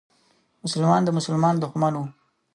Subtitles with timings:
[0.63, 2.01] مسلمان د مسلمان دښمن و.